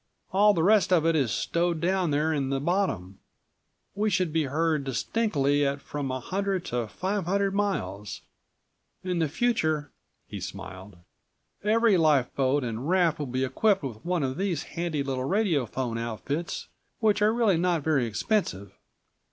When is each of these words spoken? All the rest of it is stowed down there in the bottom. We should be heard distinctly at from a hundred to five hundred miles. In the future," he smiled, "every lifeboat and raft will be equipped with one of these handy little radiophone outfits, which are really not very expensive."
All 0.33 0.55
the 0.55 0.63
rest 0.63 0.91
of 0.91 1.05
it 1.05 1.15
is 1.15 1.29
stowed 1.29 1.79
down 1.79 2.09
there 2.09 2.33
in 2.33 2.49
the 2.49 2.59
bottom. 2.59 3.19
We 3.93 4.09
should 4.09 4.33
be 4.33 4.45
heard 4.45 4.83
distinctly 4.83 5.63
at 5.63 5.79
from 5.79 6.09
a 6.09 6.19
hundred 6.19 6.65
to 6.73 6.87
five 6.87 7.25
hundred 7.25 7.53
miles. 7.53 8.21
In 9.03 9.19
the 9.19 9.29
future," 9.29 9.91
he 10.25 10.39
smiled, 10.41 10.97
"every 11.63 11.97
lifeboat 11.97 12.63
and 12.63 12.89
raft 12.89 13.19
will 13.19 13.27
be 13.27 13.43
equipped 13.43 13.83
with 13.83 14.03
one 14.03 14.23
of 14.23 14.37
these 14.37 14.63
handy 14.73 15.03
little 15.03 15.25
radiophone 15.25 15.99
outfits, 15.99 16.67
which 16.99 17.21
are 17.21 17.31
really 17.31 17.57
not 17.57 17.83
very 17.83 18.07
expensive." 18.07 18.71